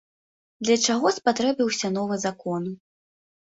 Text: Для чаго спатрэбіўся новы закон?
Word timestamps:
Для 0.65 0.77
чаго 0.85 1.11
спатрэбіўся 1.17 1.93
новы 1.99 2.19
закон? 2.25 2.63